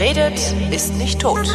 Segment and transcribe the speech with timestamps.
[0.00, 1.46] Wer redet, ist nicht tot.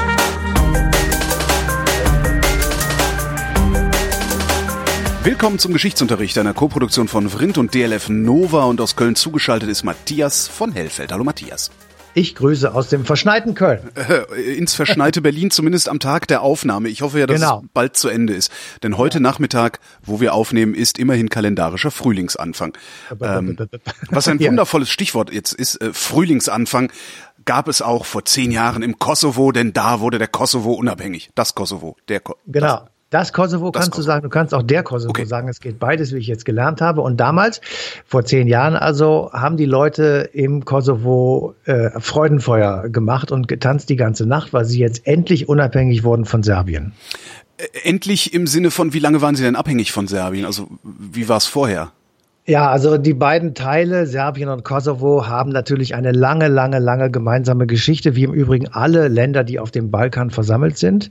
[5.24, 9.84] Willkommen zum Geschichtsunterricht einer Koproduktion von Vrindt und DLF Nova und aus Köln zugeschaltet ist
[9.84, 11.12] Matthias von Hellfeld.
[11.12, 11.72] Hallo Matthias.
[12.18, 13.80] Ich grüße aus dem verschneiten Köln.
[13.96, 16.88] Äh, ins verschneite Berlin, zumindest am Tag der Aufnahme.
[16.88, 17.64] Ich hoffe ja, dass Genau.
[17.66, 18.52] es bald zu Ende ist.
[18.84, 22.78] Denn heute Nachmittag, wo wir aufnehmen, ist immerhin kalendarischer Frühlingsanfang.
[23.22, 23.58] Ähm,
[24.12, 24.50] was ein Ja.
[24.50, 26.90] wundervolles Stichwort jetzt ist, äh, Frühlingsanfang,
[27.46, 31.30] gab es auch vor zehn Jahren im Kosovo, denn da wurde der Kosovo unabhängig.
[31.36, 32.82] Das Kosovo, der Ko Genau.
[33.12, 34.08] Das Kosovo Das kannst du Kosovo.
[34.08, 35.26] sagen, du kannst auch der Kosovo Okay.
[35.26, 35.48] sagen.
[35.48, 37.02] Es geht beides, wie ich jetzt gelernt habe.
[37.02, 37.62] Und damals,
[38.06, 43.96] vor zehn Jahren also, haben die Leute im Kosovo äh, Freudenfeuer gemacht und getanzt die
[43.96, 46.94] ganze Nacht, weil sie jetzt endlich unabhängig wurden von Serbien.
[47.58, 50.44] Äh, Endlich im Sinne von, wie lange waren sie denn abhängig von Serbien?
[50.46, 51.92] Also wie war es vorher?
[52.48, 57.66] Ja, also die beiden Teile, Serbien und Kosovo, haben natürlich eine lange, lange, lange gemeinsame
[57.66, 61.10] Geschichte, wie im Übrigen alle Länder, die auf dem Balkan versammelt sind.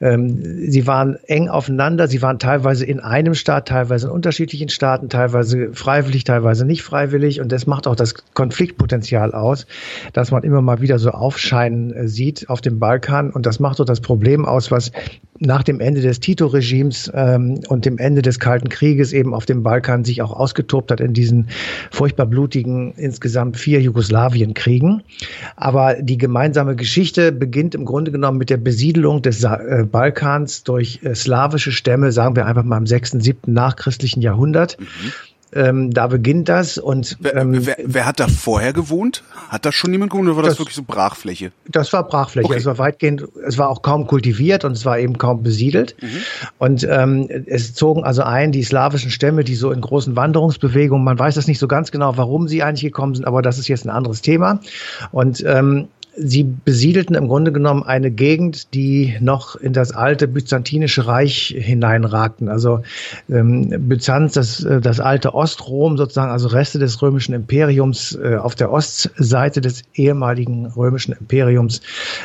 [0.00, 5.10] Ähm, sie waren eng aufeinander, sie waren teilweise in einem Staat, teilweise in unterschiedlichen Staaten,
[5.10, 7.42] teilweise freiwillig, teilweise nicht freiwillig.
[7.42, 9.66] Und das macht auch das Konfliktpotenzial aus,
[10.14, 13.30] dass man immer mal wieder so aufscheinen äh, sieht auf dem Balkan.
[13.30, 14.90] Und das macht so das Problem aus, was
[15.44, 19.62] nach dem Ende des Tito-Regimes ähm, und dem Ende des Kalten Krieges eben auf dem
[19.64, 20.32] Balkan sich auch
[20.62, 21.48] ausgetobt hat in diesen
[21.90, 25.02] furchtbar blutigen insgesamt vier Jugoslawienkriegen.
[25.56, 31.00] Aber die gemeinsame Geschichte beginnt im Grunde genommen mit der Besiedelung des äh, Balkans durch
[31.02, 34.78] äh, slawische Stämme, sagen wir einfach mal im sechsten, siebten nachchristlichen Jahrhundert.
[35.54, 39.22] Ähm, da beginnt das und Wer, ähm, wer, wer hat da vorher gewohnt?
[39.48, 41.52] Hat da schon niemand gewohnt oder war das, Das- wirklich so Brachfläche?
[41.68, 42.46] Das war Brachfläche.
[42.46, 42.56] Okay.
[42.58, 45.94] Es war weitgehend, es war auch kaum kultiviert und es war eben kaum besiedelt.
[46.58, 51.18] Und ähm, es zogen also ein die slawischen Stämme, die so in großen Wanderungsbewegungen, man
[51.18, 53.84] weiß das nicht so ganz genau, warum sie eigentlich gekommen sind, aber das ist jetzt
[53.84, 54.60] ein anderes Thema.
[55.10, 61.06] Und ähm, Sie besiedelten im Grunde genommen eine Gegend, die noch in das alte byzantinische
[61.06, 62.48] Reich hineinragten.
[62.48, 62.82] Also
[63.30, 68.54] ähm, Byzanz, das, äh, das alte Ostrom sozusagen, also Reste des römischen Imperiums äh, auf
[68.54, 71.80] der Ostseite des ehemaligen römischen Imperiums,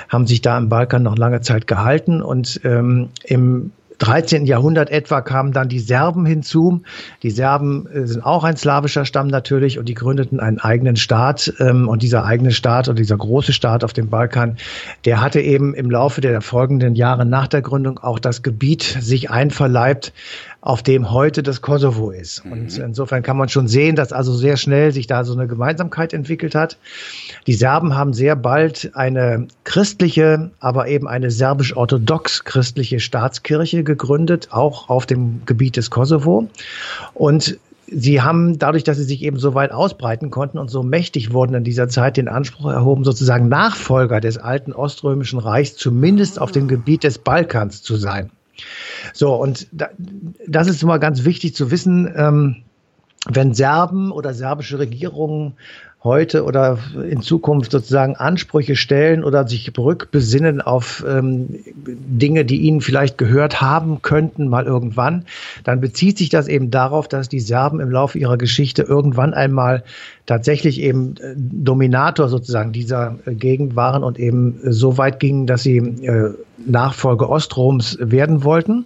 [0.10, 4.46] haben sich da im Balkan noch lange Zeit gehalten und ähm, im 13.
[4.46, 6.82] Jahrhundert etwa kamen dann die Serben hinzu.
[7.24, 11.54] Die Serben äh, sind auch ein slawischer Stamm natürlich und die gründeten einen eigenen Staat.
[11.60, 14.58] Ähm, und dieser eigene Staat oder dieser große Staat auf dem Balkan,
[15.06, 19.30] der hatte eben im Laufe der folgenden Jahre nach der Gründung auch das Gebiet sich
[19.32, 20.14] einverleibt,
[20.62, 22.44] auf dem heute das Kosovo ist.
[22.44, 26.14] Und insofern kann man schon sehen, dass also sehr schnell sich da so eine Gemeinsamkeit
[26.14, 26.78] entwickelt hat.
[27.46, 34.90] Die Serben haben sehr bald eine christliche, aber eben eine serbisch-orthodox christliche Staatskirche gegründet, auch
[34.90, 36.48] auf dem Gebiet des Kosovo.
[37.16, 37.58] Und
[37.90, 41.56] Sie haben dadurch, dass sie sich eben so weit ausbreiten konnten und so mächtig wurden
[41.56, 46.68] in dieser Zeit, den Anspruch erhoben, sozusagen Nachfolger des alten Oströmischen Reichs, zumindest auf dem
[46.68, 48.30] Gebiet des Balkans zu sein.
[49.14, 49.90] So, und da,
[50.46, 52.58] das ist immer ganz wichtig zu wissen, ähm,
[53.30, 55.54] wenn Serben oder serbische Regierungen
[56.04, 56.78] heute oder
[57.10, 63.62] in Zukunft sozusagen Ansprüche stellen oder sich rückbesinnen auf ähm, Dinge, die ihnen vielleicht gehört
[63.62, 65.26] haben könnten, mal irgendwann,
[65.64, 69.84] dann bezieht sich das eben darauf, dass die Serben im Laufe ihrer Geschichte irgendwann einmal
[70.28, 75.48] tatsächlich eben äh, Dominator sozusagen dieser äh, Gegend waren und eben äh, so weit gingen,
[75.48, 76.34] dass sie äh,
[76.66, 78.86] Nachfolge Ostroms werden wollten.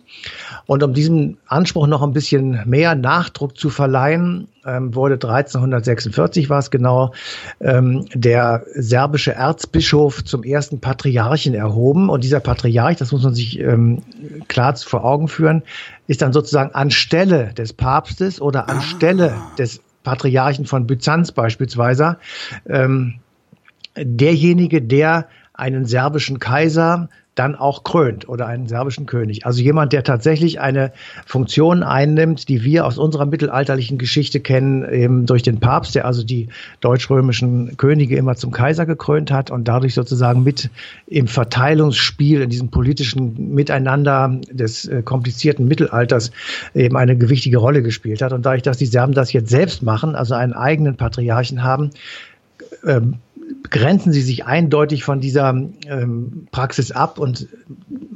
[0.66, 6.60] Und um diesem Anspruch noch ein bisschen mehr Nachdruck zu verleihen, ähm, wurde 1346 war
[6.60, 7.14] es genau,
[7.60, 12.10] ähm, der serbische Erzbischof zum ersten Patriarchen erhoben.
[12.10, 14.04] Und dieser Patriarch, das muss man sich ähm,
[14.48, 15.64] klar vor Augen führen,
[16.08, 22.18] ist dann sozusagen anstelle des Papstes oder anstelle des Patriarchen von Byzanz beispielsweise
[22.68, 23.16] ähm,
[23.96, 27.10] derjenige, der einen serbischen Kaiser
[27.42, 29.48] dann auch krönt oder einen serbischen König.
[29.48, 30.92] Also jemand, der tatsächlich eine
[31.26, 36.24] Funktion einnimmt, die wir aus unserer mittelalterlichen Geschichte kennen, eben durch den Papst, der also
[36.24, 36.50] die
[36.82, 40.70] deutsch-römischen Könige immer zum Kaiser gekrönt hat und dadurch sozusagen mit
[41.08, 46.32] im Verteilungsspiel, in diesem politischen Miteinander des äh, komplizierten Mittelalters
[46.76, 48.34] eben eine gewichtige Rolle gespielt hat.
[48.34, 51.90] Und dadurch, dass die Serben das jetzt selbst machen, also einen eigenen Patriarchen haben,
[52.86, 53.16] ähm,
[53.70, 57.48] grenzen sie sich eindeutig von dieser ähm, Praxis ab und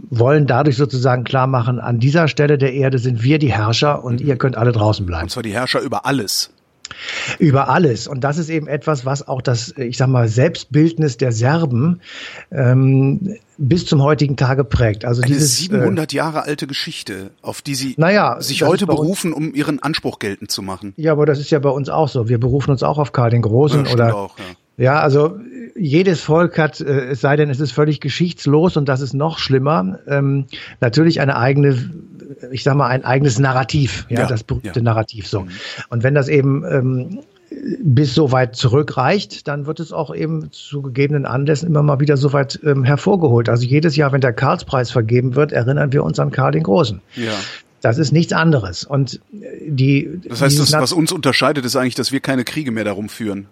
[0.10, 4.22] wollen dadurch sozusagen klar machen, an dieser Stelle der Erde sind wir die Herrscher und
[4.22, 5.24] ihr könnt alle draußen bleiben.
[5.24, 6.52] Und zwar die Herrscher über alles.
[7.40, 8.08] Über alles.
[8.08, 12.02] Und das ist eben etwas, was auch das, ich sag mal, Selbstbildnis der Serben
[12.52, 15.04] ähm, bis zum heutigen Tage prägt.
[15.04, 19.54] Also Eine dieses 700 Jahre alte Geschichte, auf die sie Naja, sich heute berufen, um
[19.54, 20.94] ihren Anspruch geltend zu machen.
[20.98, 22.30] Äh, ja, aber das ist ja bei uns auch so.
[22.30, 24.46] Wir berufen uns auch auf Karl den Großen Ja, oder auch, ja.
[24.78, 25.40] Ja, also
[25.76, 29.40] jedes Volk hat, äh, es sei denn, es ist völlig geschichtslos und das ist noch
[29.40, 30.46] schlimmer, ähm,
[30.82, 31.92] natürlich eine eigene,
[32.52, 34.84] ich sag mal, ein eigenes Narrativ, ja, ja das berühmte ja.
[34.84, 35.42] Narrativ so.
[35.42, 35.50] Mhm.
[35.90, 37.20] Und wenn das eben ähm,
[37.80, 42.18] bis so weit zurückreicht, dann wird es auch eben zu gegebenen Anlässen immer mal wieder
[42.18, 43.50] so weit ähm, hervorgeholt.
[43.50, 47.02] Also jedes Jahr, wenn der Karlspreis vergeben wird, erinnern wir uns an Karl den Großen.
[47.16, 47.34] Ja.
[47.82, 48.84] Das ist nichts anderes.
[48.84, 50.20] Und die.
[50.28, 53.48] Das heißt, das, was uns unterscheidet, ist eigentlich, dass wir keine Kriege mehr darum führen.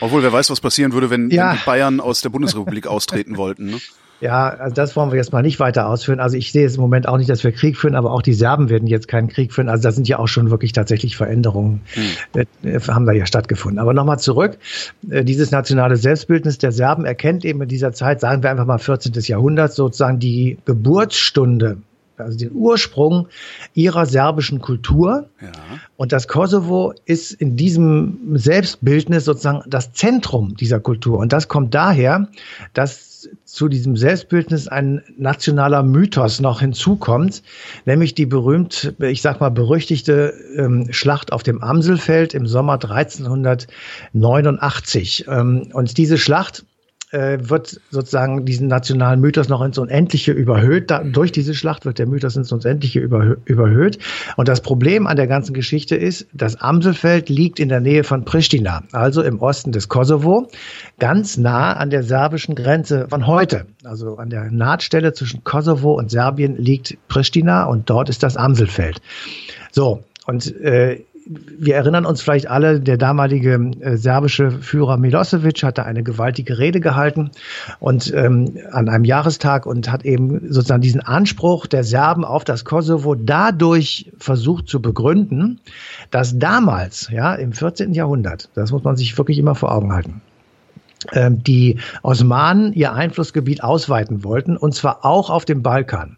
[0.00, 1.50] Obwohl, wer weiß, was passieren würde, wenn, ja.
[1.50, 3.66] wenn die Bayern aus der Bundesrepublik austreten wollten.
[3.66, 3.80] Ne?
[4.22, 6.20] Ja, also das wollen wir jetzt mal nicht weiter ausführen.
[6.20, 8.34] Also ich sehe jetzt im Moment auch nicht, dass wir Krieg führen, aber auch die
[8.34, 9.68] Serben werden jetzt keinen Krieg führen.
[9.68, 12.44] Also da sind ja auch schon wirklich tatsächlich Veränderungen, hm.
[12.62, 13.80] äh, haben da ja stattgefunden.
[13.80, 14.58] Aber nochmal zurück,
[15.10, 18.78] äh, dieses nationale Selbstbildnis der Serben erkennt eben in dieser Zeit, sagen wir einfach mal
[18.78, 19.12] 14.
[19.12, 21.78] Jahrhundert, sozusagen die Geburtsstunde
[22.22, 23.28] also den Ursprung
[23.74, 25.28] ihrer serbischen Kultur.
[25.40, 25.52] Ja.
[25.96, 31.18] Und das Kosovo ist in diesem Selbstbildnis sozusagen das Zentrum dieser Kultur.
[31.18, 32.28] Und das kommt daher,
[32.74, 33.12] dass
[33.44, 37.42] zu diesem Selbstbildnis ein nationaler Mythos noch hinzukommt,
[37.84, 45.24] nämlich die berühmt, ich sag mal, berüchtigte ähm, Schlacht auf dem Amselfeld im Sommer 1389.
[45.28, 46.64] Ähm, und diese Schlacht
[47.12, 50.90] äh, wird sozusagen diesen nationalen Mythos noch ins Unendliche überhöht.
[50.90, 53.98] Da, durch diese Schlacht wird der Mythos ins Unendliche überhö überhöht.
[54.36, 58.24] Und das Problem an der ganzen Geschichte ist, das Amselfeld liegt in der Nähe von
[58.24, 60.48] Pristina, also im Osten des Kosovo,
[60.98, 63.66] ganz nah an der serbischen Grenze von heute.
[63.84, 69.00] Also an der Nahtstelle zwischen Kosovo und Serbien liegt Pristina und dort ist das Amselfeld.
[69.70, 75.84] So, und äh, wir erinnern uns vielleicht alle, der damalige äh, serbische Führer Milosevic hatte
[75.84, 77.30] eine gewaltige Rede gehalten
[77.80, 82.64] und ähm, an einem Jahrestag und hat eben sozusagen diesen Anspruch der Serben auf das
[82.64, 85.60] Kosovo dadurch versucht zu begründen,
[86.10, 87.92] dass damals, ja, im 14.
[87.94, 90.22] Jahrhundert, das muss man sich wirklich immer vor Augen halten,
[91.14, 96.16] die Osmanen ihr Einflussgebiet ausweiten wollten, und zwar auch auf dem Balkan.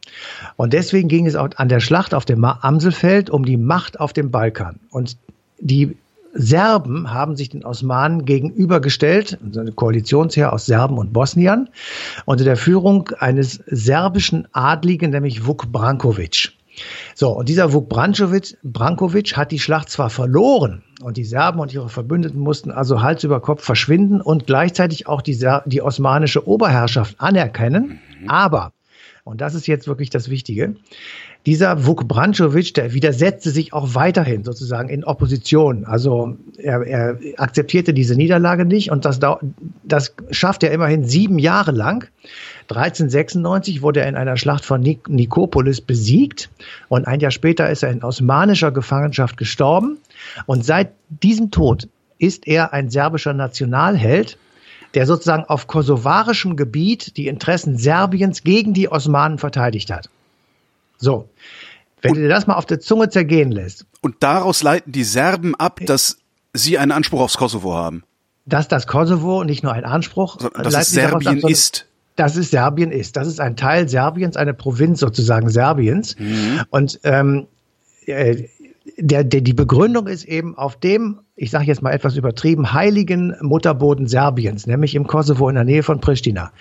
[0.57, 4.13] Und deswegen ging es auch an der Schlacht auf dem Amselfeld um die Macht auf
[4.13, 4.81] dem Balkan.
[4.91, 5.17] Und
[5.61, 5.97] die
[6.35, 11.69] Serben haben sich den Osmanen gegenübergestellt, also eine Koalitionsheer aus Serben und Bosniern,
[12.25, 16.53] unter der Führung eines serbischen Adligen, nämlich Vuk Brankovic.
[17.15, 21.89] So, und dieser Vuk Brankovic hat die Schlacht zwar verloren, und die Serben und ihre
[21.89, 27.17] Verbündeten mussten also Hals über Kopf verschwinden und gleichzeitig auch die, Ser die osmanische Oberherrschaft
[27.19, 28.01] anerkennen.
[28.21, 28.31] Mhm.
[28.31, 28.73] Aber,
[29.25, 30.77] und das ist jetzt wirklich das Wichtige,
[31.47, 35.85] dieser Vuk Brankovic, der widersetzte sich auch weiterhin sozusagen in Opposition.
[35.85, 39.21] Also er, er akzeptierte diese Niederlage nicht und das,
[39.83, 42.09] das schafft er immerhin sieben Jahre lang.
[42.71, 46.51] 1396 wurde er in einer Schlacht von Nik Nikopolis besiegt
[46.89, 49.99] und ein Jahr später ist er in osmanischer Gefangenschaft gestorben.
[50.47, 51.89] Und seit diesem Tod
[52.19, 54.39] ist er ein serbischer Nationalheld,
[54.95, 60.09] der sozusagen auf kosovarischem Gebiet die Interessen Serbiens gegen die Osmanen verteidigt hat.
[60.99, 61.29] So.
[62.01, 63.87] Wenn und, du dir das mal auf der Zunge zergehen lässt.
[64.01, 66.19] Und daraus leiten die Serben ab, dass
[66.53, 68.05] sie einen Anspruch aufs Kosovo haben.
[68.47, 71.87] Dass das Kosovo nicht nur ein Anspruch, so, dass es Serbien ab, ist.
[72.17, 73.17] Dass es Serbien ist.
[73.17, 76.17] Das ist ein Teil Serbiens, eine Provinz sozusagen Serbiens.
[76.19, 76.63] Mhm.
[76.71, 77.47] Und ähm,
[78.07, 78.45] äh,
[78.97, 83.35] der, der, die Begründung ist eben auf dem, ich sage jetzt mal etwas übertrieben, heiligen
[83.41, 86.53] Mutterboden Serbiens, nämlich im Kosovo in der Nähe von Pristina,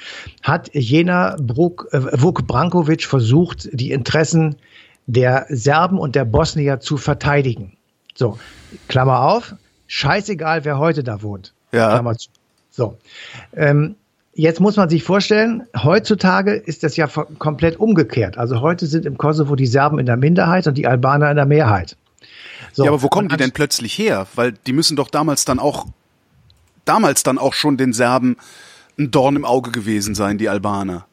[0.42, 4.56] hat jener Bruk, äh, Vuk Brankovic versucht, die Interessen
[5.06, 7.74] der Serben und der Bosnier zu verteidigen.
[8.16, 8.38] So,
[8.88, 9.56] Klammer auf,
[9.88, 11.54] scheißegal, wer heute da wohnt.
[11.72, 11.90] Ja.
[11.90, 12.30] Klammer zu.
[12.70, 12.98] So.
[13.56, 13.96] Ähm,
[14.36, 18.38] Jetzt muss man sich vorstellen, heutzutage ist das ja komplett umgekehrt.
[18.38, 21.46] Also heute sind im Kosovo die Serben in der Minderheit und die Albaner in der
[21.46, 21.96] Mehrheit.
[22.72, 24.26] So, ja, aber wo kommen die denn plötzlich her?
[24.34, 25.86] Weil die müssen doch damals dann auch,
[26.86, 28.38] damals dann auch schon den Serben
[28.98, 31.06] ein Dorn im Auge gewesen sein, die Albaner.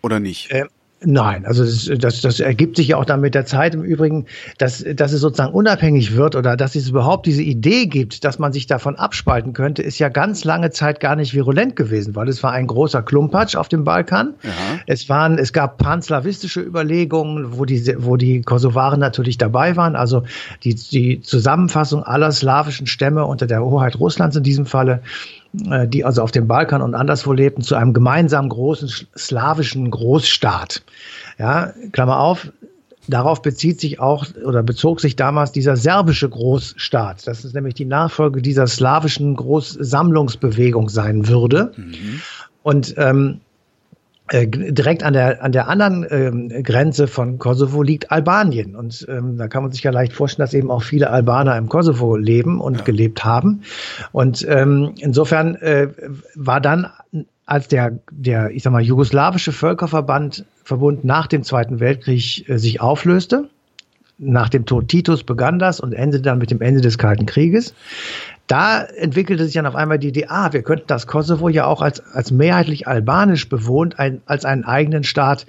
[0.00, 0.50] Oder nicht?
[0.50, 0.64] Äh,
[1.04, 1.64] Nein, also
[1.96, 4.26] das, das, ergibt sich ja auch dann mit der Zeit im Übrigen,
[4.58, 8.52] dass, dass es sozusagen unabhängig wird oder dass es überhaupt diese Idee gibt, dass man
[8.52, 12.42] sich davon abspalten könnte, ist ja ganz lange Zeit gar nicht virulent gewesen, weil es
[12.42, 14.34] war ein großer Klumpatsch auf dem Balkan.
[14.42, 14.50] Ja.
[14.86, 20.24] Es waren, es gab panslawistische Überlegungen, wo die, wo die Kosovaren natürlich dabei waren, also
[20.64, 25.02] die, die Zusammenfassung aller slawischen Stämme unter der Hoheit Russlands in diesem Falle
[25.52, 30.82] die also auf dem Balkan und anderswo lebten, zu einem gemeinsamen großen slawischen Großstaat.
[31.38, 32.52] Ja, Klammer auf,
[33.08, 37.26] darauf bezieht sich auch oder bezog sich damals dieser serbische Großstaat.
[37.26, 41.72] Das ist nämlich die Nachfolge dieser slawischen Großsammlungsbewegung sein würde.
[41.76, 42.20] Mhm.
[42.62, 43.47] Und ähm, äh,
[44.32, 49.48] direkt an der an der anderen ähm, Grenze von Kosovo liegt Albanien und ähm, da
[49.48, 52.78] kann man sich ja leicht vorstellen, dass eben auch viele Albaner im Kosovo leben und
[52.78, 52.84] ja.
[52.84, 53.62] gelebt haben
[54.12, 55.88] und ähm, insofern äh,
[56.34, 56.88] war dann
[57.46, 62.80] als der der ich sag mal jugoslawische Völkerverband Verbund nach dem Zweiten Weltkrieg äh, sich
[62.80, 63.48] auflöste
[64.18, 67.74] nach dem Tod Titus begann das und endete dann mit dem Ende des Kalten Krieges.
[68.48, 71.82] Da entwickelte sich dann auf einmal die Idee, ah, wir könnten das Kosovo ja auch
[71.82, 75.46] als, als mehrheitlich albanisch bewohnt, ein, als einen eigenen Staat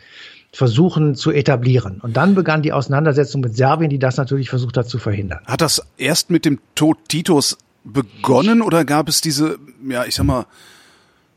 [0.52, 2.00] versuchen zu etablieren.
[2.02, 5.40] Und dann begann die Auseinandersetzung mit Serbien, die das natürlich versucht hat zu verhindern.
[5.46, 9.58] Hat das erst mit dem Tod Titus begonnen oder gab es diese,
[9.88, 10.46] ja, ich sag mal,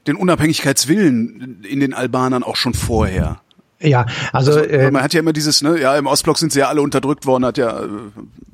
[0.06, 3.40] den Unabhängigkeitswillen in den Albanern auch schon vorher?
[3.82, 6.60] Ja, also, also äh, man hat ja immer dieses, ne, ja, im Ostblock sind sie
[6.60, 7.88] ja alle unterdrückt worden, hat ja, äh,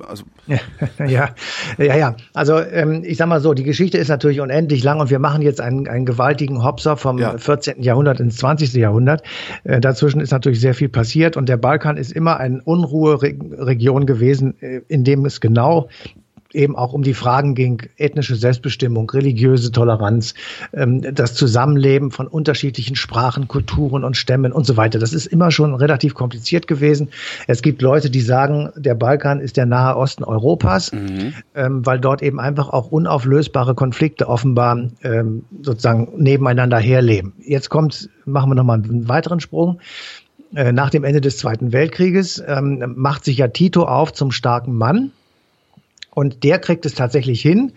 [0.07, 0.23] also
[1.05, 1.29] ja,
[1.77, 2.15] ja, ja.
[2.33, 5.41] Also ähm, ich sag mal so, die Geschichte ist natürlich unendlich lang und wir machen
[5.41, 7.37] jetzt einen, einen gewaltigen Hopser vom ja.
[7.37, 7.81] 14.
[7.81, 8.73] Jahrhundert ins 20.
[8.73, 9.23] Jahrhundert.
[9.63, 14.59] Äh, dazwischen ist natürlich sehr viel passiert und der Balkan ist immer eine Unruheregion gewesen,
[14.61, 15.89] äh, in dem es genau
[16.53, 20.33] eben auch um die Fragen ging, ethnische Selbstbestimmung, religiöse Toleranz,
[20.73, 24.99] ähm, das Zusammenleben von unterschiedlichen Sprachen, Kulturen und Stämmen und so weiter.
[24.99, 27.09] Das ist immer schon relativ kompliziert gewesen.
[27.47, 31.33] Es gibt Leute, die sagen, der Balkan ist der Nahe Osten Europas, mhm.
[31.55, 37.33] ähm, weil dort eben einfach auch unauflösbare Konflikte offenbar ähm, sozusagen nebeneinander herleben.
[37.39, 39.79] Jetzt kommt, machen wir nochmal einen weiteren Sprung
[40.55, 44.73] äh, nach dem Ende des Zweiten Weltkrieges ähm, macht sich ja Tito auf zum starken
[44.73, 45.11] Mann
[46.11, 47.73] und der kriegt es tatsächlich hin,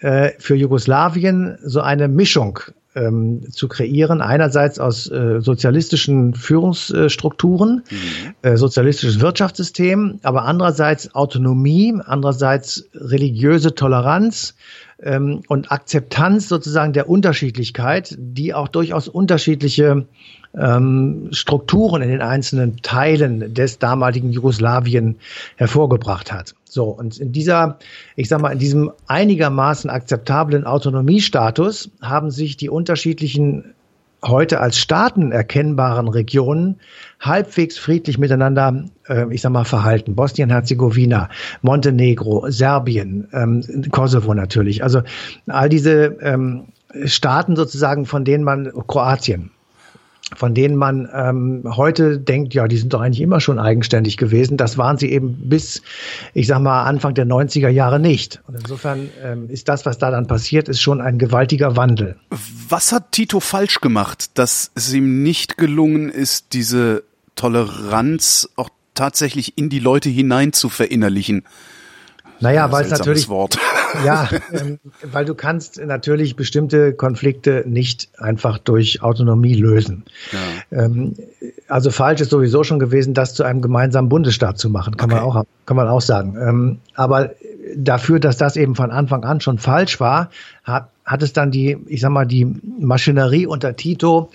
[0.00, 2.60] äh, für Jugoslawien so eine Mischung
[2.94, 4.20] ähm, zu kreieren.
[4.20, 8.34] Einerseits aus äh, sozialistischen Führungsstrukturen, mhm.
[8.42, 14.54] äh, sozialistisches Wirtschaftssystem, aber andererseits Autonomie, andererseits religiöse Toleranz
[15.02, 20.06] ähm, und Akzeptanz sozusagen der Unterschiedlichkeit, die auch durchaus unterschiedliche
[20.58, 25.16] ähm, Strukturen in den einzelnen Teilen des damaligen Jugoslawien
[25.56, 26.54] hervorgebracht hat.
[26.70, 27.78] So, und in dieser,
[28.14, 33.74] ich sag mal, in diesem einigermaßen akzeptablen Autonomiestatus haben sich die unterschiedlichen
[34.22, 36.76] heute als Staaten erkennbaren Regionen
[37.20, 40.14] halbwegs friedlich miteinander, äh, ich sag mal, verhalten.
[40.14, 41.30] Bosnien-Herzegowina,
[41.62, 44.82] Montenegro, Serbien, ähm, Kosovo natürlich.
[44.82, 45.02] Also
[45.46, 46.66] all diese ähm,
[47.06, 49.50] Staaten sozusagen, von denen man, Kroatien,
[50.36, 54.56] von denen man ähm, heute denkt, ja, die sind doch eigentlich immer schon eigenständig gewesen.
[54.56, 55.82] Das waren sie eben bis,
[56.34, 58.40] ich sag mal, Anfang der 90er Jahre nicht.
[58.46, 62.16] Und insofern ähm, ist das, was da dann passiert, ist schon ein gewaltiger Wandel.
[62.68, 67.02] Was hat Tito falsch gemacht, dass es ihm nicht gelungen ist, diese
[67.34, 71.44] Toleranz auch tatsächlich in die Leute hinein zu verinnerlichen?
[72.40, 73.58] Naja, weil es natürlich, Wort.
[74.04, 80.04] Ja, ähm, weil du kannst natürlich bestimmte Konflikte nicht einfach durch Autonomie lösen.
[80.32, 80.84] Ja.
[80.84, 81.14] Ähm,
[81.68, 85.20] also falsch ist sowieso schon gewesen, das zu einem gemeinsamen Bundesstaat zu machen, kann okay.
[85.20, 86.36] man auch, kann man auch sagen.
[86.40, 87.30] Ähm, aber
[87.76, 90.30] dafür, dass das eben von Anfang an schon falsch war,
[90.64, 92.44] hat, hat es dann die, ich sag mal, die
[92.78, 94.30] Maschinerie unter Tito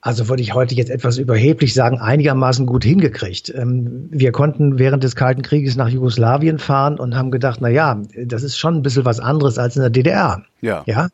[0.00, 3.52] also würde ich heute jetzt etwas überheblich sagen, einigermaßen gut hingekriegt.
[3.54, 8.00] Ähm, wir konnten während des Kalten Krieges nach Jugoslawien fahren und haben gedacht, na ja,
[8.24, 10.42] das ist schon ein bisschen was anderes als in der DDR.
[10.60, 10.84] Ja.
[10.86, 11.08] Ja.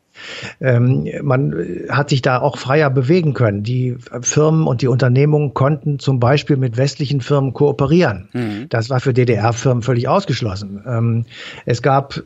[0.61, 1.55] Ähm, man
[1.89, 3.63] hat sich da auch freier bewegen können.
[3.63, 8.29] Die Firmen und die Unternehmungen konnten zum Beispiel mit westlichen Firmen kooperieren.
[8.33, 8.67] Mhm.
[8.69, 10.83] Das war für DDR-Firmen völlig ausgeschlossen.
[10.87, 11.25] Ähm,
[11.65, 12.23] es gab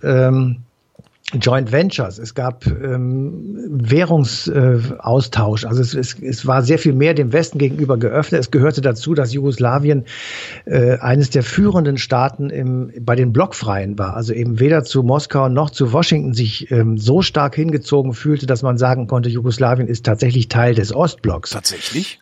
[1.34, 7.34] Joint Ventures, es gab ähm, Währungsaustausch, also es, es, es war sehr viel mehr dem
[7.34, 8.40] Westen gegenüber geöffnet.
[8.40, 10.06] Es gehörte dazu, dass Jugoslawien
[10.64, 15.50] äh, eines der führenden Staaten im, bei den Blockfreien war, also eben weder zu Moskau
[15.50, 20.06] noch zu Washington sich ähm, so stark hingezogen fühlte, dass man sagen konnte, Jugoslawien ist
[20.06, 21.50] tatsächlich Teil des Ostblocks.
[21.50, 22.20] Tatsächlich?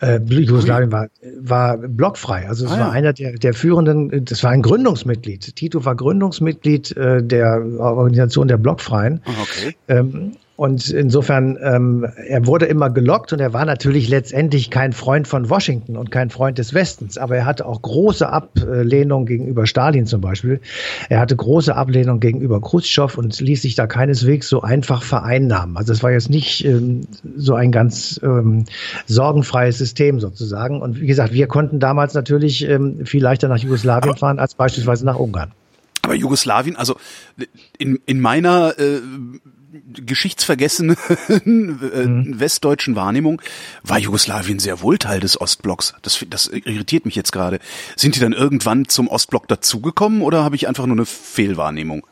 [0.00, 1.08] Äh, Jugoslawien war,
[1.40, 2.48] war blockfrei.
[2.48, 2.90] Also es ah, war ja.
[2.90, 5.56] einer der, der führenden, das war ein Gründungsmitglied.
[5.56, 9.20] Tito war Gründungsmitglied äh, der Organisation der Blockfreien.
[9.24, 9.76] Ah, okay.
[9.88, 15.28] Ähm, und insofern, ähm, er wurde immer gelockt und er war natürlich letztendlich kein Freund
[15.28, 17.16] von Washington und kein Freund des Westens.
[17.16, 20.60] Aber er hatte auch große Ablehnung gegenüber Stalin zum Beispiel.
[21.08, 25.76] Er hatte große Ablehnung gegenüber Khrushchev und ließ sich da keineswegs so einfach vereinnahmen.
[25.76, 27.02] Also es war jetzt nicht ähm,
[27.36, 28.64] so ein ganz ähm,
[29.06, 30.82] sorgenfreies System sozusagen.
[30.82, 34.56] Und wie gesagt, wir konnten damals natürlich ähm, viel leichter nach Jugoslawien aber, fahren als
[34.56, 35.52] beispielsweise nach Ungarn.
[36.02, 36.96] Aber Jugoslawien, also
[37.78, 38.98] in, in meiner äh,
[39.94, 40.96] geschichtsvergessenen
[41.44, 42.40] mhm.
[42.40, 43.42] westdeutschen Wahrnehmung
[43.82, 45.94] war Jugoslawien sehr wohl Teil des Ostblocks.
[46.02, 47.58] Das, das irritiert mich jetzt gerade.
[47.96, 52.06] Sind die dann irgendwann zum Ostblock dazugekommen oder habe ich einfach nur eine Fehlwahrnehmung?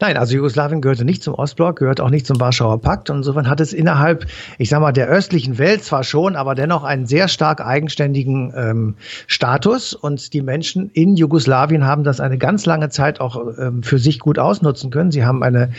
[0.00, 3.10] Nein, also Jugoslawien gehörte nicht zum Ostblock, gehört auch nicht zum Warschauer Pakt.
[3.10, 4.26] Und insofern hat es innerhalb,
[4.58, 8.94] ich sag mal, der östlichen Welt zwar schon, aber dennoch einen sehr stark eigenständigen ähm,
[9.26, 9.94] Status.
[9.94, 14.18] Und die Menschen in Jugoslawien haben das eine ganz lange Zeit auch ähm, für sich
[14.18, 15.10] gut ausnutzen können.
[15.10, 15.70] Sie haben eine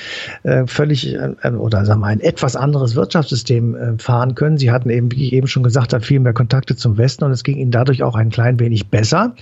[0.44, 4.58] äh, völlig äh, oder sagen wir ein etwas anderes Wirtschaftssystem äh, fahren können.
[4.58, 7.32] Sie hatten eben, wie ich eben schon gesagt habe, viel mehr Kontakte zum Westen und
[7.32, 9.36] es ging ihnen dadurch auch ein klein wenig besser.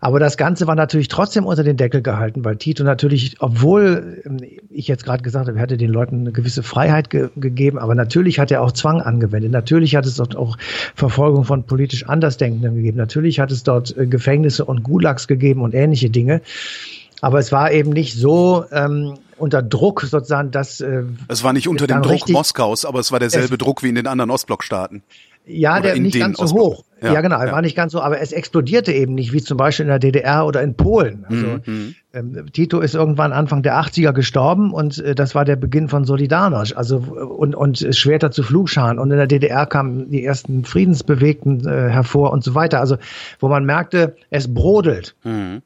[0.00, 4.13] Aber das Ganze war natürlich trotzdem unter den Deckel gehalten, weil Tito natürlich, obwohl
[4.70, 7.94] ich jetzt gerade gesagt habe, er hätte den Leuten eine gewisse Freiheit ge gegeben, aber
[7.94, 9.50] natürlich hat er auch Zwang angewendet.
[9.50, 10.56] Natürlich hat es dort auch
[10.94, 12.98] Verfolgung von politisch Andersdenkenden gegeben.
[12.98, 16.42] Natürlich hat es dort äh, Gefängnisse und Gulags gegeben und ähnliche Dinge.
[17.20, 21.68] Aber es war eben nicht so ähm, unter Druck sozusagen, dass äh, es war nicht
[21.68, 25.02] unter dem Druck Moskaus, aber es war derselbe Druck wie in den anderen Ostblockstaaten.
[25.46, 26.84] Ja, der nicht ganz so hoch.
[27.02, 27.52] Ja, ja genau, er ja.
[27.52, 30.46] war nicht ganz so, aber es explodierte eben nicht, wie zum Beispiel in der DDR
[30.46, 31.26] oder in Polen.
[31.28, 31.94] Also mhm.
[32.14, 36.04] ähm, Tito ist irgendwann Anfang der 80er gestorben und äh, das war der Beginn von
[36.04, 38.98] Solidarność, also und, und Schwerter zu Flugscharen.
[38.98, 42.80] Und in der DDR kamen die ersten Friedensbewegten äh, hervor und so weiter.
[42.80, 42.96] Also
[43.38, 45.14] wo man merkte, es brodelt.
[45.24, 45.60] Mhm.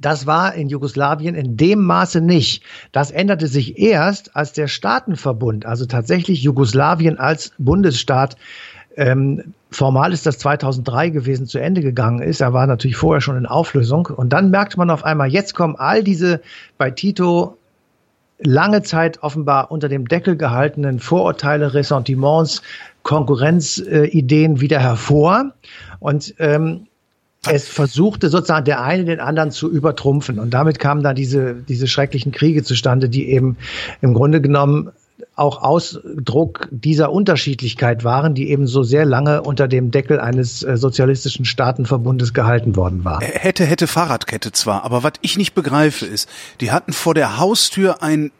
[0.00, 2.62] Das war in Jugoslawien in dem Maße nicht.
[2.92, 8.36] Das änderte sich erst, als der Staatenverbund, also tatsächlich Jugoslawien als Bundesstaat,
[8.96, 12.40] ähm, formal ist das 2003 gewesen, zu Ende gegangen ist.
[12.40, 14.06] Er war natürlich vorher schon in Auflösung.
[14.06, 16.40] Und dann merkt man auf einmal, jetzt kommen all diese
[16.78, 17.56] bei Tito
[18.40, 22.62] lange Zeit offenbar unter dem Deckel gehaltenen Vorurteile, Ressentiments,
[23.02, 25.52] Konkurrenzideen äh, wieder hervor.
[26.00, 26.86] Und ähm,
[27.46, 30.38] es versuchte sozusagen der eine den anderen zu übertrumpfen.
[30.38, 33.56] Und damit kamen dann diese, diese schrecklichen Kriege zustande, die eben
[34.00, 34.90] im Grunde genommen
[35.34, 40.76] auch Ausdruck dieser Unterschiedlichkeit waren, die eben so sehr lange unter dem Deckel eines äh,
[40.76, 43.20] sozialistischen Staatenverbundes gehalten worden war.
[43.20, 46.28] Hätte, hätte Fahrradkette zwar, aber was ich nicht begreife ist,
[46.60, 48.30] die hatten vor der Haustür ein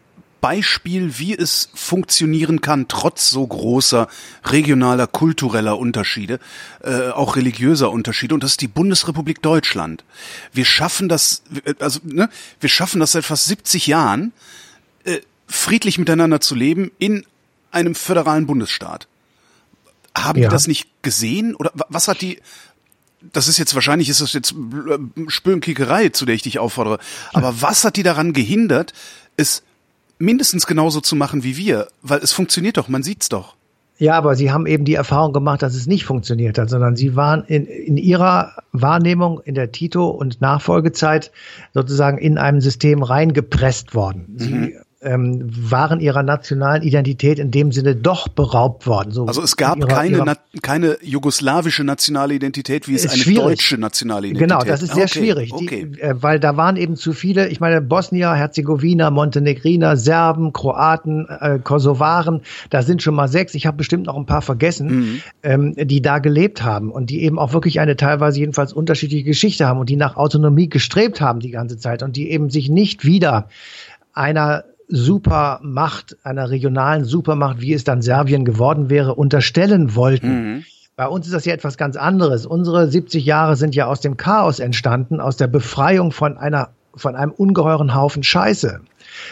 [0.40, 4.06] Beispiel, wie es funktionieren kann, trotz so großer
[4.44, 6.38] regionaler, kultureller Unterschiede,
[6.82, 10.04] äh, auch religiöser Unterschiede, und das ist die Bundesrepublik Deutschland.
[10.52, 11.42] Wir schaffen das,
[11.80, 12.28] also ne,
[12.60, 14.67] wir schaffen das seit fast 70 Jahren, äh,
[15.48, 17.24] friedlich miteinander zu leben in
[17.70, 19.08] einem föderalen Bundesstaat.
[20.16, 20.48] Haben ja.
[20.48, 21.54] die das nicht gesehen?
[21.54, 22.40] Oder was hat die,
[23.32, 24.54] das ist jetzt wahrscheinlich ist das jetzt
[25.28, 26.98] Spönkickerei, zu der ich dich auffordere.
[27.32, 28.92] Aber was hat die daran gehindert,
[29.36, 29.62] es
[30.18, 31.88] mindestens genauso zu machen wie wir?
[32.02, 33.54] Weil es funktioniert doch, man sieht's doch.
[34.00, 37.16] Ja, aber sie haben eben die Erfahrung gemacht, dass es nicht funktioniert hat, sondern sie
[37.16, 41.32] waren in, in ihrer Wahrnehmung in der Tito- und Nachfolgezeit
[41.74, 44.34] sozusagen in einem System reingepresst worden.
[44.36, 49.12] Sie mhm ähm, waren ihrer nationalen Identität in dem Sinne doch beraubt worden.
[49.12, 53.42] So also es gab ihrer, keine, ihrer, keine jugoslawische nationale Identität, wie es eine schwierig.
[53.42, 55.86] deutsche nationale Identität Genau, das ist sehr okay, schwierig, okay.
[55.86, 61.28] Die, äh, weil da waren eben zu viele, ich meine Bosnier, Herzegowina, Montenegriner, Serben, Kroaten,
[61.28, 65.22] äh, Kosovaren, da sind schon mal sechs, ich habe bestimmt noch ein paar vergessen, mhm.
[65.44, 69.68] ähm, die da gelebt haben und die eben auch wirklich eine teilweise jedenfalls unterschiedliche Geschichte
[69.68, 73.04] haben und die nach Autonomie gestrebt haben die ganze Zeit und die eben sich nicht
[73.04, 73.48] wieder
[74.12, 80.28] einer Supermacht, einer regionalen Supermacht, wie es dann Serbien geworden wäre, unterstellen wollten.
[80.28, 80.64] Mhm.
[80.96, 82.46] Bei uns ist das ja etwas ganz anderes.
[82.46, 87.14] Unsere 70 Jahre sind ja aus dem Chaos entstanden, aus der Befreiung von einer, von
[87.14, 88.80] einem ungeheuren Haufen Scheiße.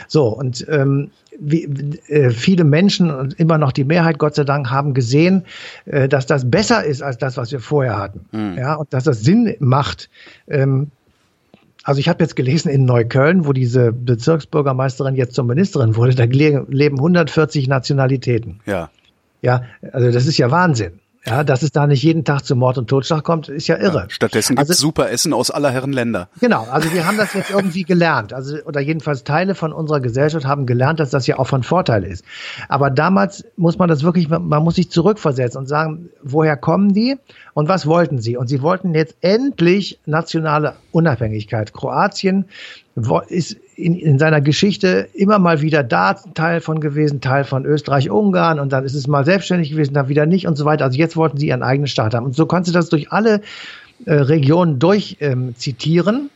[0.06, 1.64] So, und ähm, wie,
[2.08, 5.44] äh, viele Menschen und immer noch die Mehrheit, Gott sei Dank, haben gesehen,
[5.86, 8.26] äh, dass das besser ist als das, was wir vorher hatten.
[8.32, 8.58] Mhm.
[8.58, 10.08] Ja, und dass das Sinn macht,
[10.48, 10.90] ähm,
[11.86, 16.24] also ich habe jetzt gelesen in Neukölln, wo diese Bezirksbürgermeisterin jetzt zur Ministerin wurde, da
[16.24, 18.58] leben 140 Nationalitäten.
[18.66, 18.90] Ja.
[19.40, 20.98] Ja, also das ist ja Wahnsinn.
[21.24, 23.98] Ja, dass es da nicht jeden Tag zu Mord und Totschlag kommt, ist ja irre.
[23.98, 26.28] Ja, stattdessen also, super Essen aus aller Herren Länder.
[26.40, 28.32] Genau, also wir haben das jetzt irgendwie gelernt.
[28.32, 32.04] Also, oder jedenfalls Teile von unserer Gesellschaft haben gelernt, dass das ja auch von Vorteil
[32.04, 32.24] ist.
[32.68, 37.16] Aber damals muss man das wirklich, man muss sich zurückversetzen und sagen, woher kommen die
[37.54, 38.36] und was wollten sie?
[38.36, 41.74] Und sie wollten jetzt endlich nationale Unabhängigkeit.
[41.74, 42.46] Kroatien
[43.28, 48.10] ist in, in seiner Geschichte immer mal wieder da Teil von gewesen, Teil von Österreich,
[48.10, 50.84] Ungarn und dann ist es mal selbstständig gewesen, dann wieder nicht und so weiter.
[50.84, 52.24] Also jetzt wollten sie ihren eigenen Staat haben.
[52.24, 53.42] Und so konnte das durch alle
[54.06, 56.30] äh, Regionen durch ähm, zitieren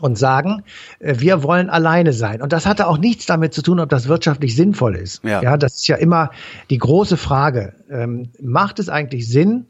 [0.00, 0.64] und sagen,
[0.98, 2.42] äh, wir wollen alleine sein.
[2.42, 5.24] Und das hatte auch nichts damit zu tun, ob das wirtschaftlich sinnvoll ist.
[5.24, 6.30] Ja, ja das ist ja immer
[6.68, 7.72] die große Frage.
[7.90, 9.66] Ähm, macht es eigentlich Sinn,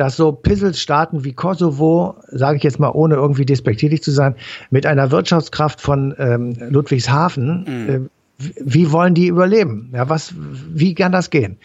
[0.00, 4.34] dass so Pisselsstaaten wie Kosovo, sage ich jetzt mal ohne irgendwie despektierlich zu sein,
[4.70, 7.88] mit einer Wirtschaftskraft von ähm, Ludwigshafen, mhm.
[7.90, 8.08] äh,
[8.64, 9.90] wie wollen die überleben?
[9.92, 10.32] Ja, was,
[10.72, 11.58] wie kann das gehen?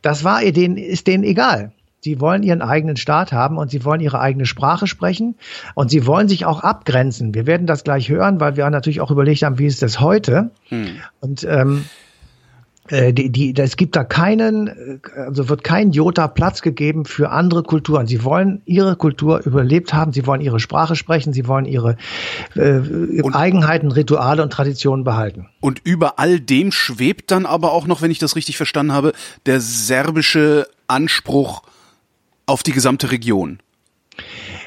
[0.00, 1.72] Das war denen, ist denen egal.
[2.00, 5.34] Sie wollen ihren eigenen Staat haben und sie wollen ihre eigene Sprache sprechen
[5.74, 7.34] und sie wollen sich auch abgrenzen.
[7.34, 10.50] Wir werden das gleich hören, weil wir natürlich auch überlegt haben, wie ist das heute?
[10.70, 10.86] Hm.
[11.20, 12.01] Und ähm, äh,
[12.90, 17.62] die, die, es gibt da keinen, äh, also wird kein Jota Platz gegeben für andere
[17.62, 18.06] Kulturen.
[18.06, 21.96] Sie wollen ihre Kultur überlebt haben, sie wollen ihre Sprache sprechen, sie wollen ihre
[22.56, 22.78] äh,
[23.22, 25.48] und, Eigenheiten, Rituale und Traditionen behalten.
[25.60, 29.12] Und über all dem schwebt dann aber auch noch, wenn ich das richtig verstanden habe,
[29.46, 31.62] der serbische Anspruch
[32.46, 33.60] auf die gesamte Region.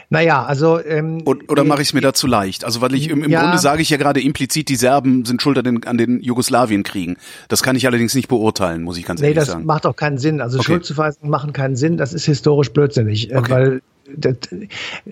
[0.10, 2.63] Naja, also ähm, Und, oder mache ich es mir da zu leicht?
[2.63, 5.41] Also weil ich im, im ja, Grunde sage ich ja gerade implizit, die Serben sind
[5.41, 7.18] schuld an den, an den Jugoslawienkriegen.
[7.48, 9.62] Das kann ich allerdings nicht beurteilen, muss ich ganz ehrlich sagen.
[9.62, 10.41] Nee, das macht auch keinen Sinn.
[10.41, 10.74] Also okay.
[10.74, 11.98] Schuldzuweisungen machen keinen Sinn.
[11.98, 13.52] Das ist historisch blödsinnig, äh, okay.
[13.52, 13.82] weil
[14.17, 14.36] das,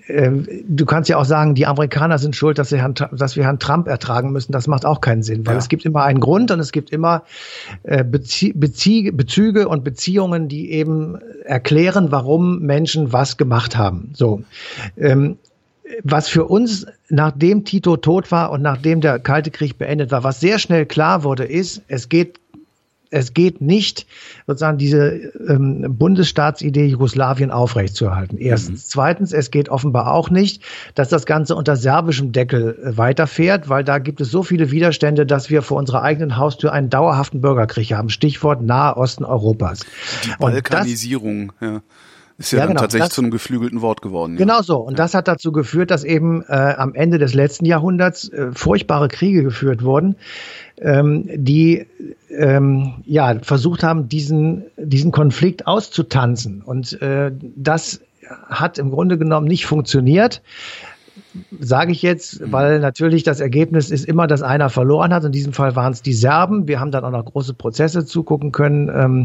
[0.07, 0.31] äh,
[0.67, 3.87] du kannst ja auch sagen, die Amerikaner sind schuld, dass, Herrn, dass, wir Herrn Trump
[3.87, 4.51] ertragen müssen.
[4.51, 5.59] Das macht auch keinen Sinn, weil ja.
[5.59, 7.23] es gibt immer einen Grund und es gibt immer
[7.83, 14.11] äh, Bezie Bezie Bezüge und Beziehungen, die eben erklären, warum Menschen was gemacht haben.
[14.13, 14.43] So.
[14.97, 15.37] Ähm,
[16.03, 20.39] was für uns, nachdem Tito tot war und nachdem der Kalte Krieg beendet war, was
[20.39, 22.39] sehr schnell klar wurde, ist, es geht
[23.13, 24.08] es geht nicht,
[24.47, 28.38] sozusagen diese ähm, Bundesstaatsidee Jugoslawien aufrechtzuerhalten.
[28.38, 28.86] Erstens.
[28.86, 28.89] Mhm.
[28.89, 30.63] Zweitens, es geht offenbar auch nicht,
[30.95, 35.26] dass das Ganze unter serbischem Deckel äh, weiterfährt, weil da gibt es so viele Widerstände,
[35.28, 38.10] dass wir vor unserer eigenen Haustür einen dauerhaften Bürgerkrieg haben.
[38.10, 39.82] Stichwort Nahe Osten Europas.
[40.26, 41.82] Die Balkanisierung, das, ja.
[42.43, 44.34] Ist ja, ja genau, tatsächlich das, zu einem geflügelten Wort geworden.
[44.34, 44.39] Ja.
[44.39, 44.77] Genau so.
[44.77, 44.97] Und ja.
[44.97, 49.43] das hat dazu geführt, dass eben äh, am Ende des letzten Jahrhunderts äh, furchtbare Kriege
[49.43, 50.17] geführt wurden,
[50.82, 51.86] ähm, die
[52.29, 56.62] ähm, ja versucht haben, diesen diesen Konflikt auszutanzen.
[56.62, 58.01] Und äh, das
[58.49, 60.41] hat im Grunde genommen nicht funktioniert
[61.59, 62.51] sage ich jetzt, mhm.
[62.51, 65.23] weil natürlich das Ergebnis ist immer, dass einer verloren hat.
[65.23, 66.67] In diesem Fall waren es die Serben.
[66.67, 68.89] Wir haben dann auch noch große Prozesse zugucken können.
[68.93, 69.23] Ähm,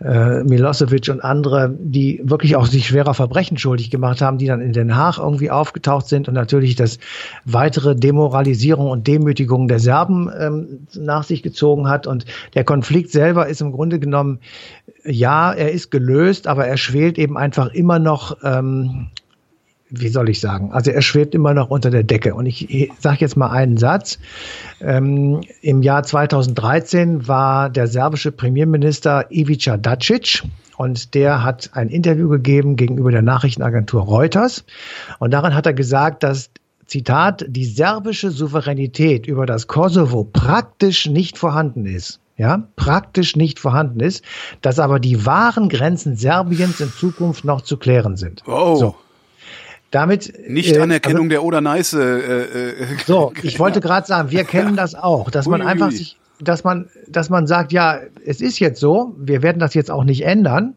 [0.00, 4.60] äh, Milosevic und andere, die wirklich auch sich schwerer Verbrechen schuldig gemacht haben, die dann
[4.60, 6.98] in Den Haag irgendwie aufgetaucht sind und natürlich das
[7.44, 12.06] weitere Demoralisierung und Demütigung der Serben ähm, nach sich gezogen hat.
[12.06, 14.40] Und der Konflikt selber ist im Grunde genommen,
[15.04, 19.08] ja, er ist gelöst, aber er schwelt eben einfach immer noch ähm,
[19.90, 20.72] wie soll ich sagen?
[20.72, 22.34] Also er schwebt immer noch unter der Decke.
[22.34, 24.18] Und ich sage jetzt mal einen Satz.
[24.80, 30.42] Ähm, Im Jahr 2013 war der serbische Premierminister Ivica Dacic
[30.76, 34.64] und der hat ein Interview gegeben gegenüber der Nachrichtenagentur Reuters.
[35.18, 36.50] Und darin hat er gesagt, dass
[36.86, 44.00] Zitat, die serbische Souveränität über das Kosovo praktisch nicht vorhanden ist ja, praktisch nicht vorhanden
[44.00, 44.24] ist,
[44.60, 48.42] dass aber die wahren Grenzen Serbiens in Zukunft noch zu klären sind.
[48.46, 48.74] Oh.
[48.74, 48.96] So.
[49.94, 52.02] Damit nicht äh, Anerkennung also, der Oder-Neiße.
[52.02, 56.18] Äh, äh, so, ich wollte gerade sagen, wir kennen das auch, dass man einfach sich,
[56.40, 60.02] dass man, dass man sagt, ja, es ist jetzt so, wir werden das jetzt auch
[60.02, 60.74] nicht ändern.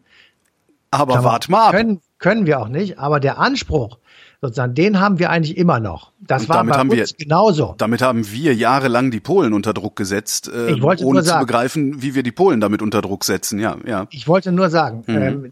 [0.91, 1.71] Aber wart mal ab.
[1.71, 3.97] Können, können wir auch nicht, aber der Anspruch,
[4.39, 6.12] sozusagen, den haben wir eigentlich immer noch.
[6.19, 7.73] Das Und war bei uns wir, genauso.
[7.80, 12.21] Damit haben wir jahrelang die Polen unter Druck gesetzt, äh, ohne zu begreifen, wie wir
[12.21, 13.58] die Polen damit unter Druck setzen.
[13.58, 14.06] Ja, ja.
[14.12, 15.21] Ich wollte nur sagen, mhm.
[15.21, 15.49] ähm,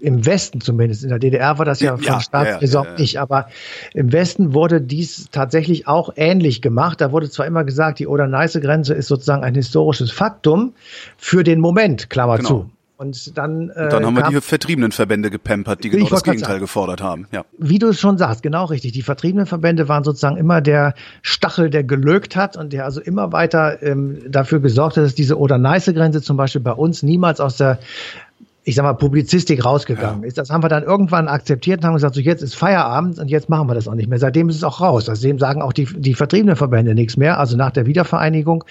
[0.00, 3.20] im Westen zumindest, in der DDR war das ja, von ja, Staatsräson ja, ja, nicht,
[3.20, 3.48] aber
[3.94, 7.00] im Westen wurde dies tatsächlich auch ähnlich gemacht.
[7.00, 10.74] Da wurde zwar immer gesagt, die Oder-Neiße-Grenze ist sozusagen ein historisches Faktum
[11.16, 12.48] für den Moment, Klammer genau.
[12.48, 12.70] zu.
[12.98, 16.54] Und dann, äh, und dann haben wir die vertriebenen Verbände gepampert, die genau das Gegenteil
[16.54, 17.28] sagen, gefordert haben.
[17.30, 17.44] Ja.
[17.56, 18.90] Wie du es schon sagst, genau richtig.
[18.90, 23.30] Die vertriebenen Verbände waren sozusagen immer der Stachel, der gelögt hat und der also immer
[23.30, 27.78] weiter ähm, dafür gesorgt hat, dass diese Oder-Neiße-Grenze zum Beispiel bei uns niemals aus der
[28.68, 30.28] ich sag mal, Publizistik rausgegangen ja.
[30.28, 30.36] ist.
[30.36, 33.48] Das haben wir dann irgendwann akzeptiert und haben gesagt, so jetzt ist Feierabend und jetzt
[33.48, 34.18] machen wir das auch nicht mehr.
[34.18, 35.06] Seitdem ist es auch raus.
[35.06, 37.40] Seitdem sagen auch die, die vertriebenen Verbände nichts mehr.
[37.40, 38.64] Also nach der Wiedervereinigung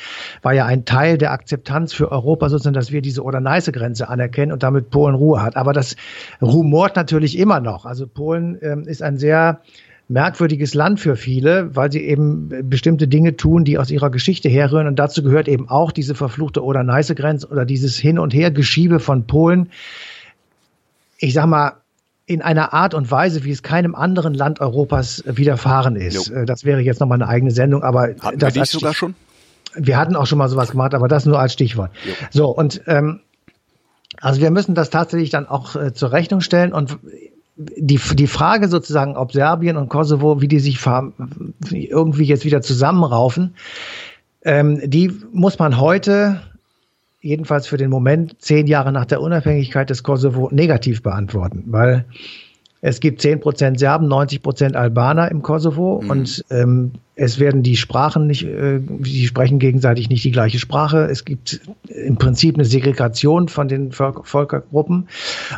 [0.44, 4.62] war ja ein Teil der Akzeptanz für Europa sozusagen, dass wir diese Oder-Neiße-Grenze anerkennen und
[4.62, 5.58] damit Polen Ruhe hat.
[5.58, 5.96] Aber das
[6.44, 7.88] rumort natürlich immer noch.
[7.88, 9.62] Also Polen ähm, ist ein sehr
[10.10, 14.88] merkwürdiges Land für viele, weil sie eben bestimmte Dinge tun, die aus ihrer Geschichte herrühren.
[14.88, 19.70] Und dazu gehört eben auch diese verfluchte Oder-Neiße-Grenze oder dieses Hin- und Her-Geschiebe von Polen.
[21.18, 21.74] Ich sag mal,
[22.26, 26.28] in einer Art und Weise, wie es keinem anderen Land Europas widerfahren ist.
[26.28, 26.46] Jo.
[26.46, 29.16] Das wäre jetzt nochmal eine eigene Sendung, aber hatten das wir die sogar schon?
[29.76, 31.92] Wir hatten auch schon mal sowas gemacht, aber das nur als Stichwort.
[32.06, 32.14] Jo.
[32.32, 33.22] So, und ähm,
[34.20, 36.98] also wir müssen das tatsächlich dann auch äh, zur Rechnung stellen und
[37.58, 40.80] die, die Frage sozusagen, ob Serbien und Kosovo, wie die sich
[41.72, 43.56] irgendwie jetzt wieder zusammenraufen,
[44.44, 46.42] ähm, die muss man heute,
[47.22, 52.06] jedenfalls für den Moment, zehn Jahre nach der Unabhängigkeit des Kosovo, negativ beantworten, weil
[52.82, 56.10] Es gibt 10% Serben, 90% Albaner im Kosovo mhm.
[56.10, 61.08] und ähm, es werden die Sprachen nicht, äh, sie sprechen gegenseitig nicht die gleiche Sprache.
[61.10, 65.10] Es gibt im Prinzip eine Segregation von den Völkergruppen.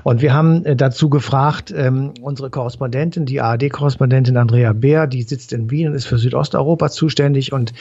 [0.03, 5.51] Und wir haben äh, dazu gefragt, ähm, unsere Korrespondentin, die ARD-Korrespondentin Andrea Beer, die sitzt
[5.51, 7.73] in Wien und ist für Südosteuropa zuständig und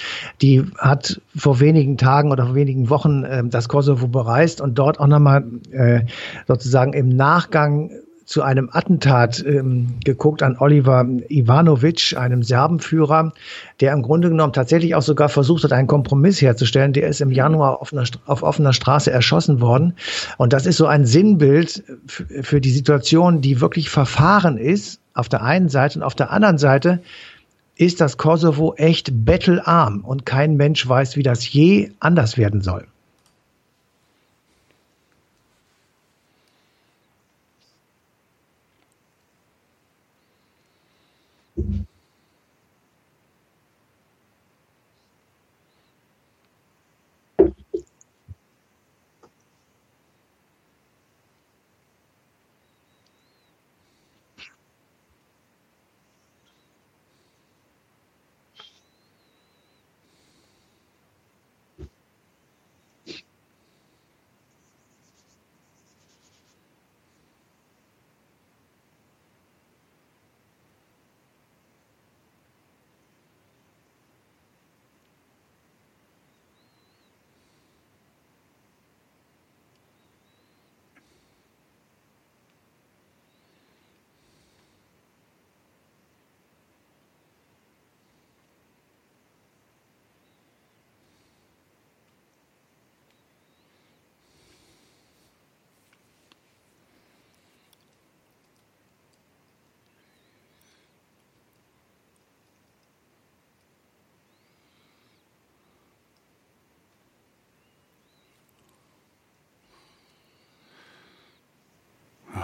[0.42, 4.98] die hat vor wenigen Tagen oder vor wenigen Wochen äh, das Kosovo bereist und dort
[4.98, 6.01] auch nochmal äh,
[6.48, 7.92] sozusagen im Nachgang
[8.28, 13.32] zu einem Attentat ähm, geguckt an Oliver Ivanovic, einem Serbenführer,
[13.80, 16.92] der im Grunde genommen tatsächlich auch sogar versucht hat, einen Kompromiss herzustellen.
[16.92, 19.94] Der ist im Januar auf, einer, auf offener Straße erschossen worden.
[20.36, 25.42] Und das ist so ein Sinnbild für die Situation, die wirklich verfahren ist, auf der
[25.42, 27.00] einen Seite und auf der anderen Seite
[27.76, 32.88] ist das Kosovo echt bettelarm und kein Mensch weiß, wie das je anders werden soll.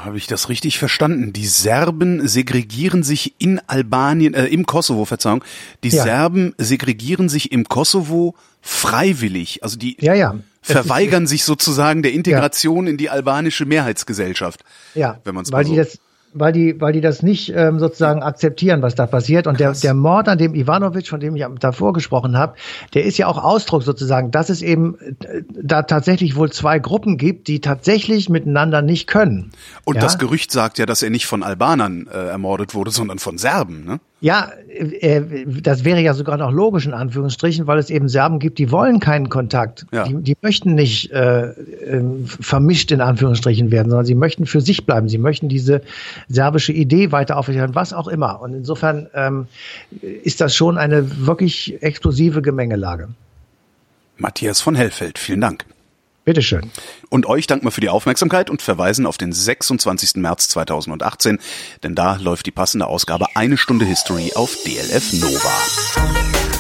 [0.05, 1.33] Habe ich das richtig verstanden?
[1.33, 5.43] Die Serben segregieren sich in Albanien, äh, im Kosovo, Verzeihung.
[5.83, 6.03] Die ja.
[6.03, 9.63] Serben segregieren sich im Kosovo freiwillig.
[9.63, 10.37] Also die ja, ja.
[10.61, 14.63] verweigern sich sozusagen der Integration in die albanische Mehrheitsgesellschaft.
[14.95, 15.73] Ja, wenn man es mal so.
[15.73, 15.99] Die das
[16.35, 19.47] weil die, weil die das nicht ähm, sozusagen akzeptieren, was da passiert.
[19.47, 22.55] Und der, der Mord an dem Ivanovic, von dem ich davor gesprochen habe,
[22.93, 27.17] der ist ja auch Ausdruck sozusagen, dass es eben äh, da tatsächlich wohl zwei Gruppen
[27.17, 29.53] gibt, die tatsächlich miteinander nicht können.
[29.85, 30.03] Und ja?
[30.03, 33.85] das Gerücht sagt ja, dass er nicht von Albanern äh, ermordet wurde, sondern von Serben,
[33.85, 34.01] ne?
[34.25, 38.59] Ja, äh, das wäre ja sogar noch logisch in Anführungsstrichen, weil es eben Serben gibt,
[38.59, 39.85] die wollen keinen Kontakt.
[39.93, 40.05] Ja.
[40.05, 44.87] Die, die möchten nicht äh, äh, vermischt in Anführungsstrichen werden, sondern sie möchten für sich
[44.87, 45.11] bleiben.
[45.11, 45.83] Sie möchten diese
[46.27, 48.41] serbische Idee weiter aufrechterhalten, was auch immer.
[48.41, 49.47] Und insofern ähm,
[50.01, 53.09] ist das schon eine wirklich explosive Gemengelage.
[54.17, 55.67] Matthias von Hellfeld, vielen Dank.
[56.25, 56.71] Bitteschön.
[57.11, 60.17] Und euch danken wir für die Aufmerksamkeit und verweisen auf den 26.
[60.17, 61.39] März 2018,
[61.83, 66.54] denn da läuft die passende Ausgabe Eine Stunde History auf DLF Nova.